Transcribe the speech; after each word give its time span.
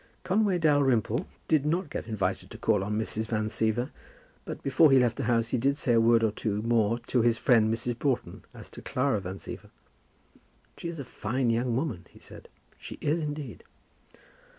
Conway 0.23 0.57
Dalrymple 0.57 1.27
did 1.47 1.63
not 1.63 1.91
get 1.91 2.07
invited 2.07 2.49
to 2.49 2.57
call 2.57 2.83
on 2.83 2.97
Mrs. 2.97 3.27
Van 3.27 3.49
Siever, 3.49 3.91
but 4.45 4.63
before 4.63 4.91
he 4.91 4.97
left 4.99 5.15
the 5.17 5.25
house 5.25 5.49
he 5.49 5.59
did 5.59 5.77
say 5.77 5.93
a 5.93 6.01
word 6.01 6.23
or 6.23 6.31
two 6.31 6.63
more 6.63 6.97
to 7.05 7.21
his 7.21 7.37
friend 7.37 7.71
Mrs. 7.71 7.99
Broughton 7.99 8.43
as 8.51 8.67
to 8.71 8.81
Clara 8.81 9.19
Van 9.19 9.37
Siever. 9.37 9.69
"She 10.75 10.87
is 10.87 10.99
a 10.99 11.05
fine 11.05 11.51
young 11.51 11.75
woman," 11.75 12.07
he 12.09 12.17
said; 12.19 12.49
"she 12.79 12.97
is 12.99 13.21
indeed." 13.21 13.63